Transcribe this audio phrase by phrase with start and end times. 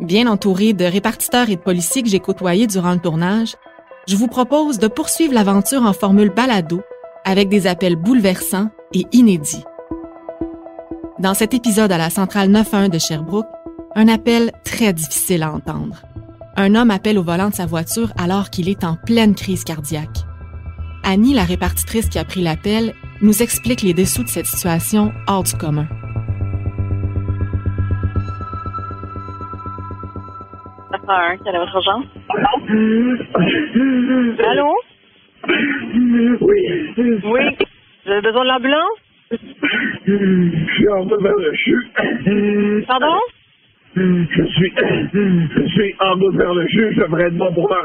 [0.00, 3.56] Bien entouré de répartiteurs et de policiers que j'ai côtoyés durant le tournage,
[4.08, 6.80] je vous propose de poursuivre l'aventure en formule balado
[7.24, 9.64] avec des appels bouleversants et inédits.
[11.18, 13.46] Dans cet épisode à la centrale 91 de Sherbrooke,
[13.94, 16.02] un appel très difficile à entendre.
[16.56, 20.24] Un homme appelle au volant de sa voiture alors qu'il est en pleine crise cardiaque.
[21.04, 25.42] Annie, la répartitrice qui a pris l'appel, nous explique les dessous de cette situation hors
[25.42, 25.86] du commun.
[31.44, 32.04] Quelle est votre urgence?
[34.46, 34.74] Allô?
[36.40, 36.60] Oui.
[37.24, 37.56] Oui.
[38.04, 38.98] Vous avez besoin de l'ambulance?
[39.30, 42.86] Je suis en bas vers le chute.
[42.86, 43.18] Pardon?
[43.96, 47.82] Je suis, je suis en bas vers le chute, je devrais être bon pour ma.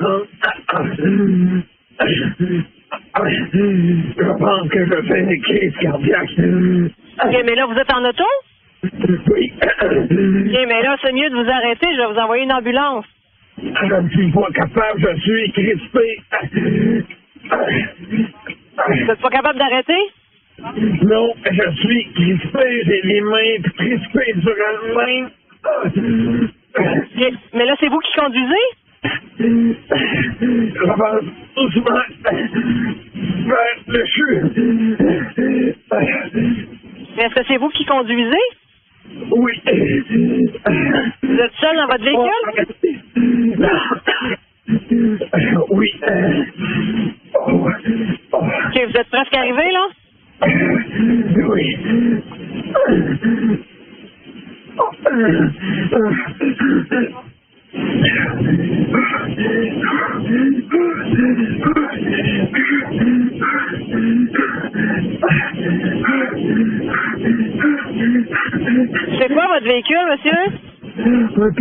[3.53, 6.29] Je pense que je fais une crise cardiaque.
[7.23, 8.25] OK, mais là, vous êtes en auto?
[8.83, 9.53] Oui.
[9.57, 13.05] OK, mais là, c'est mieux de vous arrêter, je vais vous envoyer une ambulance.
[13.58, 16.22] Je ne suis pas capable, je suis crispé.
[18.88, 20.00] Vous n'êtes pas capable d'arrêter?
[21.03, 25.26] Non, je suis crispé, j'ai les mains crispées durant le.
[26.77, 28.65] OK, Mais là, c'est vous qui conduisez?
[30.76, 31.23] J'avance
[31.55, 32.08] doucement
[33.45, 34.58] vers le chute.
[37.15, 38.45] Mais est-ce que c'est vous qui conduisez?
[39.32, 39.61] Oui.
[41.23, 43.05] Vous êtes seul dans votre véhicule?
[45.71, 45.89] Oui.
[46.02, 47.24] OK,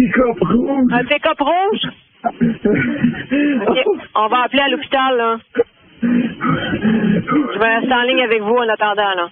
[0.05, 0.93] pick-up rouge.
[0.93, 1.89] Un pick-up rouge?
[3.69, 3.79] OK,
[4.15, 5.37] on va appeler à l'hôpital, là.
[6.03, 9.29] Je vais rester en ligne avec vous en attendant, là.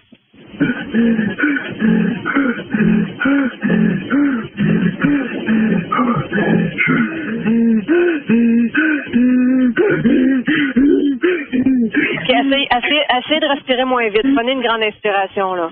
[12.15, 14.35] OK, essayez, essayez, essayez de respirer moins vite.
[14.35, 15.71] Prenez une grande inspiration, là.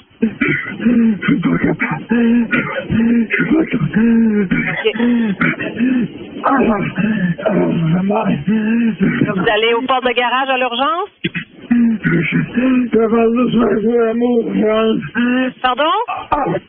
[9.34, 11.10] Vous allez au port de garage à l'urgence?
[15.62, 15.84] Pardon?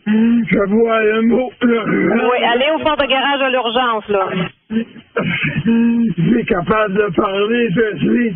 [0.08, 1.52] je vois un mot.
[1.62, 4.28] Oui, allez au port de garage à l'urgence, là.
[4.70, 8.34] Je suis capable de parler, je suis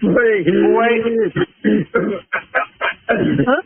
[0.00, 0.44] crispé.
[0.64, 1.02] Oui.
[3.46, 3.60] Hein?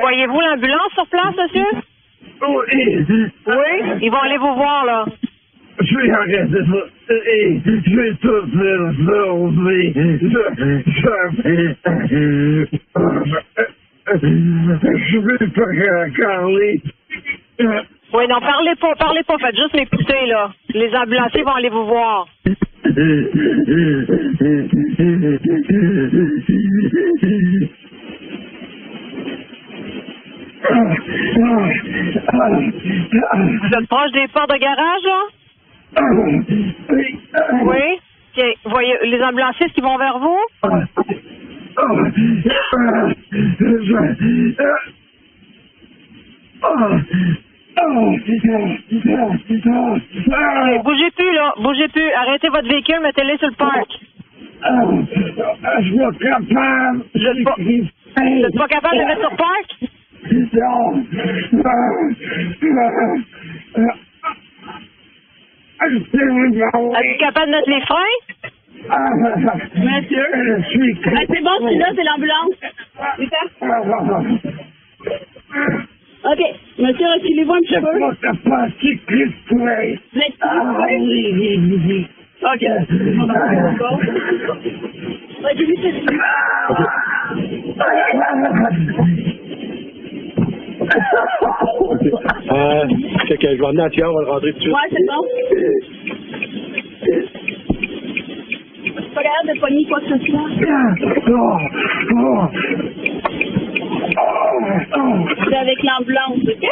[0.00, 1.64] Voyez-vous l'ambulance sur place, monsieur?
[2.46, 2.86] Oui.
[3.46, 3.98] Oui.
[4.02, 5.04] Ils vont aller vous voir, là.
[5.80, 7.14] Je suis arrêté ça.
[7.26, 9.92] Et je vais tout faire sauver.
[9.96, 10.28] Je,
[10.86, 12.66] je,
[14.12, 15.70] je vais pas
[16.26, 16.74] parler.
[18.12, 20.50] Oui, non, parlez pas, parlez pas, faites juste m'écouter, là.
[20.74, 22.26] Les ambulanciers vont aller vous voir.
[33.62, 35.20] Vous êtes proche des portes de garage, là?
[37.64, 37.98] Oui.
[38.36, 38.44] OK.
[38.66, 40.38] Voyez, les ambulanciers, est-ce qu'ils vont vers vous?
[50.84, 51.52] Bougez plus, là.
[51.58, 52.10] Bougez plus.
[52.12, 53.88] Arrêtez votre véhicule, mettez-le sur le parc.
[55.76, 57.04] Je suis pas capable.
[57.14, 59.68] Êtes pas, vous pas capable de mettre sur le parc?
[65.82, 68.16] Êtes-vous capable de mettre les freins?
[69.76, 71.00] Monsieur, je suis...
[71.06, 72.04] Ah, c'est bon, c'est là, c'est.
[76.22, 76.59] OK.
[76.80, 77.98] Monsieur, reculez-vous un petit peu.
[78.00, 79.98] pas capacité crispée.
[80.12, 82.06] Vous êtes Ah oui, oui, oui, oui.
[82.42, 82.62] OK.
[85.42, 85.88] Ouais, j'ai vu ça.
[92.52, 92.84] Euh,
[93.28, 94.74] c'est que je vais amener à Thierry, on va le rentrer tout de suite.
[94.74, 95.22] Ouais, c'est bon.
[99.14, 100.48] Pas capable de pogner quoi que ce soit.
[101.28, 101.58] Oh,
[102.16, 102.46] oh.
[105.48, 106.66] C'est avec l'ambulance, OK?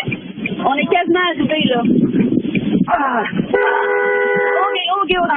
[0.64, 1.82] On est quasiment arrivé, là.
[2.88, 3.22] ah,
[4.64, 5.32] OK, OK, OK.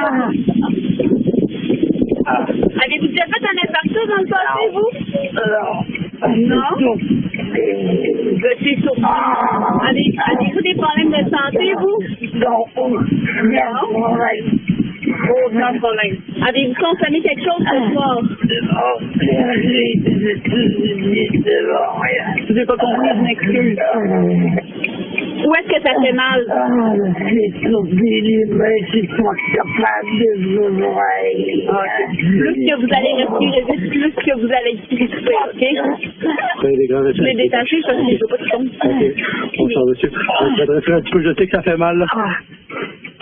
[2.84, 4.90] Avez-vous déjà fait un infarctus dans le passé, vous?
[5.38, 5.84] alors,
[6.36, 6.96] Non.
[8.52, 8.92] Étiez sur...
[8.92, 11.98] Avez- Avez-vous des problèmes de santé, vous?
[12.38, 13.88] non,
[15.10, 15.42] problème.
[15.46, 16.16] Aucun problème.
[16.46, 18.16] Avez-vous consommé quelque chose ce soir?
[18.22, 18.98] Oh.
[22.48, 23.78] Je n'ai pas compris, je m'excuse.
[25.44, 26.40] Où est-ce que ça fait mal?
[26.50, 26.94] Ah,
[27.28, 30.92] c'est sur des mains, je suis pas capable de m'ouvrir.
[32.16, 35.62] Plus que vous allez respirer vite, plus que vous allez crisper, OK?
[36.62, 38.62] Je l'ai détaché parce que je veux pas de son.
[38.62, 39.02] OK.
[39.58, 40.10] On s'en va dessus.
[40.12, 42.06] Je vais te refaire un petit peu, je sais que ça fait mal, là.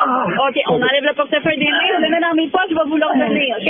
[0.02, 2.74] Ah, OK, on enlève le portefeuille des mains, on le met dans mes poches, je
[2.74, 3.68] vais vous le redonner, OK?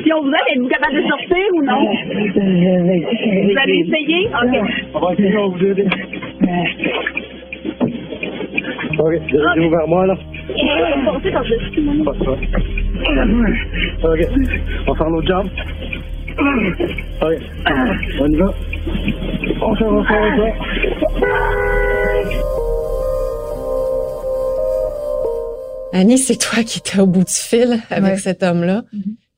[0.03, 1.81] Si on vous aide, êtes-vous capable de sortir ou non?
[1.83, 4.27] Vous allez essayer?
[4.27, 4.53] OK.
[4.93, 5.87] On va essayer, on va vous aider.
[8.97, 10.13] OK, j'ai ouvert moi, là.
[14.03, 14.19] OK.
[14.87, 15.49] On va faire l'autre jambe.
[17.21, 17.35] OK.
[18.21, 18.53] On y va.
[25.93, 28.17] Annie, c'est toi qui étais au bout du fil avec Ouais.
[28.17, 28.83] cet homme-là.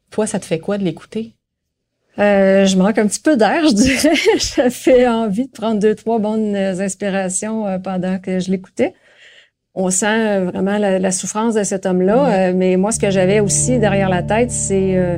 [0.09, 1.33] Toi, ça te fait quoi de l'écouter?
[2.19, 4.15] Euh, je manque un petit peu d'air, je dirais.
[4.39, 8.95] Ça fait envie de prendre deux, trois bonnes euh, inspirations euh, pendant que je l'écoutais.
[9.75, 13.39] On sent euh, vraiment la, la souffrance de cet homme-là, mais moi, ce que j'avais
[13.39, 15.17] aussi derrière la tête, c'est euh,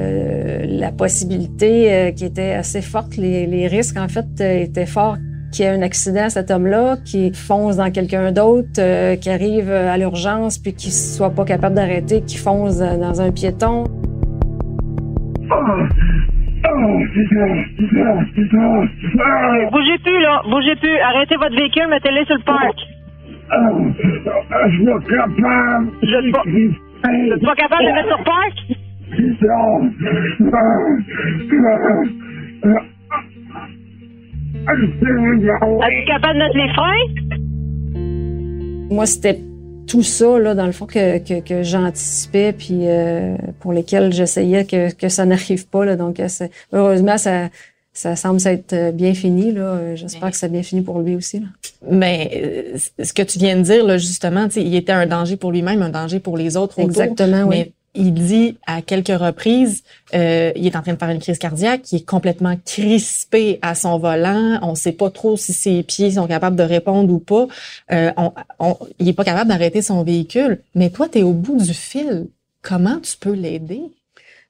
[0.00, 3.16] euh, la possibilité euh, qui était assez forte.
[3.16, 5.16] Les, les risques, en fait, euh, étaient forts
[5.52, 9.30] qu'il y ait un accident à cet homme-là, qui fonce dans quelqu'un d'autre, euh, qui
[9.30, 13.84] arrive à l'urgence, puis qui soit pas capable d'arrêter, qui fonce dans un piéton.
[15.50, 15.86] oh, oh.
[16.62, 16.72] Ah,
[19.72, 20.42] Bougez plus, là.
[20.48, 20.98] Bougez plus.
[21.00, 22.76] Arrêtez votre véhicule, mettez-le sur le parc.
[24.62, 25.88] je suis pas capable.
[26.02, 26.44] Vous êtes pas-
[27.46, 28.56] pas capable de le mettre sur le parc?
[35.82, 37.30] Êtes-vous capable de mettre les freins?
[38.90, 39.40] moi, c'était
[39.86, 44.64] tout ça, là, dans le fond, que, que, que j'anticipais, puis euh, pour lesquels j'essayais
[44.64, 45.84] que, que ça n'arrive pas.
[45.84, 46.20] Là, donc,
[46.72, 47.48] heureusement, ça,
[47.92, 49.52] ça semble s'être euh, bien fini.
[49.52, 49.94] Là.
[49.94, 51.40] J'espère que c'est bien fini pour lui aussi.
[51.40, 51.46] Là.
[51.90, 55.06] Mais euh, ce que tu viens de dire, là, justement, tu sais, il était un
[55.06, 56.90] danger pour lui-même, un danger pour les autres autour.
[56.90, 57.56] Exactement, oui.
[57.58, 59.82] Mais il dit à quelques reprises,
[60.14, 63.74] euh, il est en train de faire une crise cardiaque, il est complètement crispé à
[63.74, 67.46] son volant, on sait pas trop si ses pieds sont capables de répondre ou pas,
[67.92, 70.62] euh, on, on- il est pas capable d'arrêter son véhicule.
[70.74, 72.28] Mais toi, tu es au bout du fil.
[72.62, 73.82] Comment tu peux l'aider?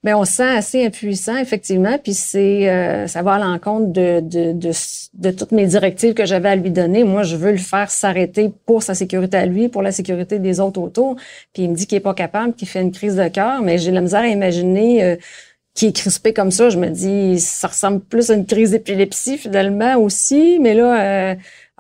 [0.02, 4.20] Ben, on se sent assez impuissant, effectivement, puis c'est euh, ça va à l'encontre de,
[4.20, 4.70] de, de,
[5.12, 7.04] de toutes mes directives que j'avais à lui donner.
[7.04, 10.58] Moi, je veux le faire s'arrêter pour sa sécurité à lui, pour la sécurité des
[10.58, 11.16] autres autour.
[11.52, 13.76] Puis il me dit qu'il est pas capable, qu'il fait une crise de cœur, mais
[13.76, 15.16] j'ai la misère à imaginer euh,
[15.74, 16.70] qu'il est crispé comme ça.
[16.70, 20.58] Je me dis, ça ressemble plus à une crise d'épilepsie, finalement, aussi.
[20.60, 21.34] Mais là, euh,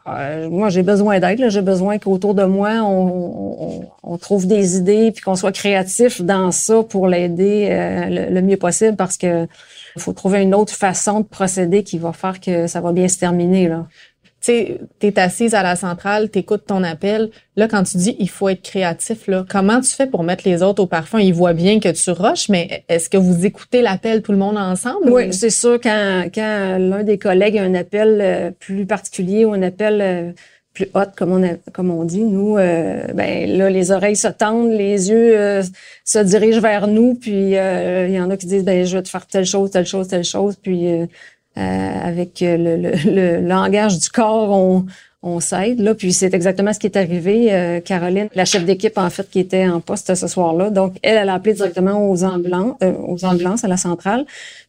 [0.06, 1.48] euh, moi, j'ai besoin d'aide.
[1.48, 6.82] J'ai besoin qu'autour de moi, on, trouve des idées puis qu'on soit créatif dans ça
[6.82, 9.46] pour l'aider euh, le, mieux possible parce que
[9.96, 13.18] faut trouver une autre façon de procéder qui va faire que ça va bien se
[13.18, 13.70] terminer.
[14.42, 17.28] Tu sais, t'es assise à la centrale, t'écoutes ton appel.
[17.56, 20.62] Là, quand tu dis il faut être créatif, là, comment tu fais pour mettre les
[20.62, 21.18] autres au parfum?
[21.20, 24.56] Ils voient bien que tu rushes, mais est-ce que vous écoutez l'appel tout le monde
[24.56, 25.10] ensemble?
[25.10, 29.52] Oui, c'est sûr quand, quand l'un des collègues a un appel euh, plus particulier ou
[29.52, 30.32] un appel euh,
[30.72, 34.28] plus hot, comme on, a- comme on dit, nous, euh, ben là, les oreilles se
[34.28, 35.62] tendent, les yeux euh,
[36.06, 39.02] se dirigent vers nous, puis euh, il y en a qui disent, ben je vais
[39.02, 40.86] te faire telle chose, telle chose, telle chose, puis
[41.56, 42.90] avec euh, le, le,
[43.40, 44.86] le langage du corps, on,
[45.22, 45.94] on s'aide là.
[45.94, 47.52] Puis c'est exactement ce qui est arrivé.
[47.52, 51.18] Euh, Caroline, la chef d'équipe en fait, qui était en poste ce soir-là, donc elle,
[51.18, 54.24] elle a appelé directement aux ambulances, euh, aux ambulances à la centrale.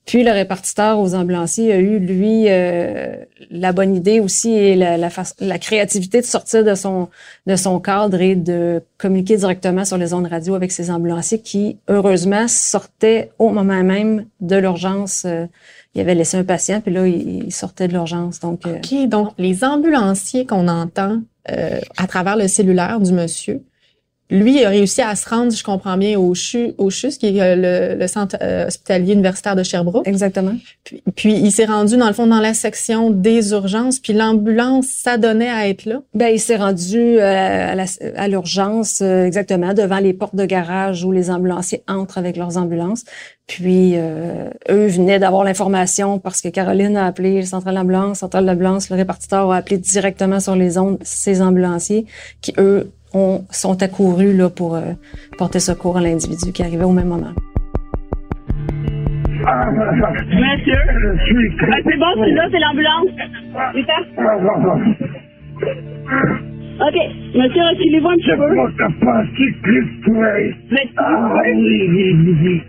[0.06, 3.16] Puis le répartiteur aux ambulanciers a eu lui euh,
[3.50, 5.10] la bonne idée aussi et la, la,
[5.40, 7.08] la, créativité de sortir de son
[7.46, 11.78] de son cadre et de communiquer directement sur les ondes radio avec ses ambulanciers qui
[11.88, 15.26] heureusement sortaient au moment même de l'urgence
[15.94, 18.40] il avait laissé un patient, puis là, il, sortait de l'urgence.
[18.40, 23.64] Donc, euh, OK, donc les ambulanciers qu'on entend euh, à travers le cellulaire du monsieur,
[24.32, 27.38] lui, il a réussi à se rendre, je comprends bien, au CHU, au CHUS, qui
[27.38, 30.08] est euh, le, centre hospitalier universitaire de Sherbrooke.
[30.08, 30.56] Exactement.
[30.84, 34.88] Puis, puis il s'est rendu, dans le fond, dans la section des urgences, puis l'ambulance
[34.88, 36.02] s'adonnait à être là.
[36.14, 37.76] Ben, il s'est rendu à,
[38.16, 43.04] à l'urgence, exactement, devant les portes de garage où les ambulanciers entrent avec leurs ambulances.
[43.48, 48.46] Puis euh, eux venaient d'avoir l'information parce que Caroline a appelé le central d'ambulance, central
[48.46, 52.06] d'ambulance, le répartiteur a appelé directement sur les ondes ces ambulanciers
[52.40, 54.94] qui eux ont, sont accourus là pour euh,
[55.38, 57.34] porter secours à l'individu qui arrivait au même moment.
[59.42, 63.08] Monsieur, ah, c'est bon, c'est là, c'est l'ambulance.
[66.80, 66.98] OK.
[67.36, 68.50] Monsieur, reculez-vous un petit peu.
[70.70, 70.90] Mais...
[70.98, 72.62] Ah, oui, oui, oui.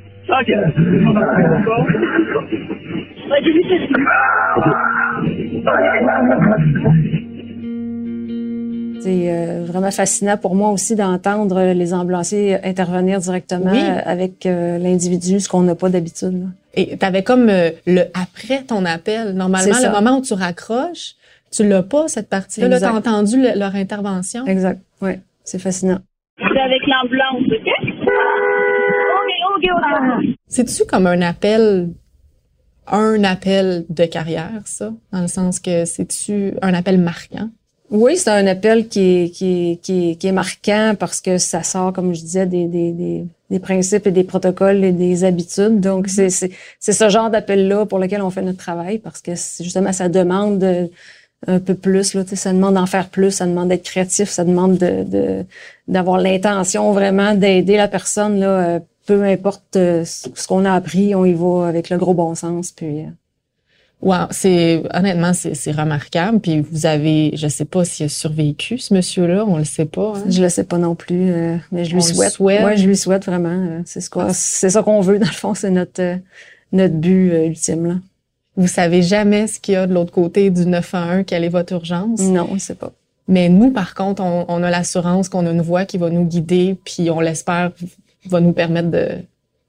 [9.03, 13.73] C'est euh, vraiment fascinant pour moi aussi d'entendre les ambulanciers intervenir directement
[14.05, 16.49] avec euh, l'individu, ce qu'on n'a pas d'habitude.
[16.75, 19.35] Et tu avais comme euh, le après ton appel.
[19.35, 21.15] Normalement, le moment où tu raccroches,
[21.51, 22.69] tu l'as pas, cette partie-là.
[22.69, 24.47] Là, tu as entendu leur intervention.
[24.47, 24.81] Exact.
[25.01, 25.13] Oui,
[25.45, 25.99] c'est fascinant.
[26.39, 27.69] C'est avec l'ambulance, OK?
[30.49, 31.91] C'est-tu comme un appel,
[32.87, 34.93] un appel de carrière, ça?
[35.13, 37.49] Dans le sens que c'est-tu un appel marquant?
[37.93, 41.93] Oui, c'est un appel qui est, qui, qui, qui est marquant parce que ça sort,
[41.93, 45.79] comme je disais, des, des, des, des principes et des protocoles et des habitudes.
[45.79, 49.33] Donc, c'est, c'est, c'est ce genre d'appel-là pour lequel on fait notre travail parce que
[49.61, 50.89] justement, ça demande
[51.47, 52.15] un peu plus.
[52.15, 55.45] Là, ça demande d'en faire plus, ça demande d'être créatif, ça demande de,
[55.87, 61.15] d'avoir l'intention vraiment d'aider la personne là, euh, peu importe euh, ce qu'on a appris,
[61.15, 62.71] on y va avec le gros bon sens.
[62.71, 63.09] Puis, euh.
[64.03, 66.41] Wow, c'est honnêtement c'est remarquable.
[66.41, 70.15] Puis vous avez, je sais pas s'il a survécu ce monsieur-là, on le sait pas.
[70.17, 70.25] Hein?
[70.29, 72.33] Je le sais pas non plus, euh, mais je lui souhaite.
[72.33, 72.79] souhaite.
[72.79, 73.83] je lui souhaite vraiment.
[73.85, 76.19] c'est ce quoi, c'est ça qu'on veut dans le fond, c'est notre
[76.73, 77.95] notre but ultime là.
[78.57, 81.73] Vous savez jamais ce qu'il y a de l'autre côté du 911, quelle est votre
[81.73, 82.21] urgence?
[82.21, 82.93] Non, on sait pas.
[83.29, 86.25] Mais nous, par contre, on, on a l'assurance qu'on a une voix qui va nous
[86.25, 87.73] guider, puis on l'espère
[88.27, 89.09] va nous permettre de,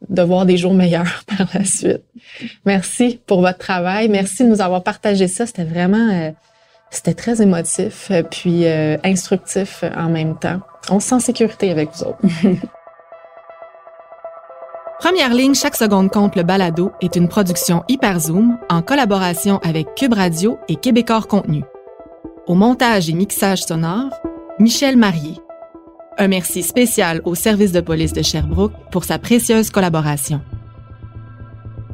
[0.10, 2.04] de voir des jours meilleurs par la suite.
[2.66, 4.10] Merci pour votre travail.
[4.10, 5.46] Merci de nous avoir partagé ça.
[5.46, 6.32] C'était vraiment, euh,
[6.90, 10.60] c'était très émotif, euh, puis euh, instructif en même temps.
[10.90, 12.20] On se sent en sécurité avec vous autres.
[15.00, 20.14] Première ligne, chaque seconde compte le balado est une production Hyperzoom en collaboration avec Cube
[20.14, 21.64] Radio et Québecor Contenu.
[22.48, 24.12] Au montage et mixage sonore,
[24.60, 25.36] Michel Marier.
[26.18, 30.42] Un merci spécial au service de police de Sherbrooke pour sa précieuse collaboration.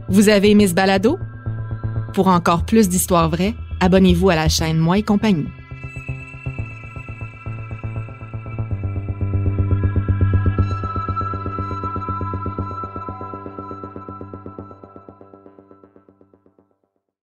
[0.09, 1.17] Vous avez aimé ce balado?
[2.13, 5.47] Pour encore plus d'histoires vraies, abonnez-vous à la chaîne Moi et compagnie.